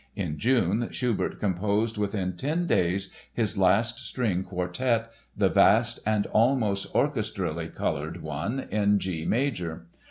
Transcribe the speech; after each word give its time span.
In 0.15 0.39
June 0.39 0.87
Schubert 0.91 1.39
composed 1.39 1.95
within 1.95 2.33
ten 2.35 2.65
days 2.65 3.11
his 3.31 3.55
last 3.55 3.99
string 3.99 4.41
quartet, 4.41 5.11
the 5.37 5.47
vast 5.49 5.99
and 6.07 6.25
almost 6.31 6.87
orchestrally 6.95 7.67
colored 7.69 8.23
one 8.23 8.61
in 8.71 8.97
G 8.97 9.25
major. 9.25 9.85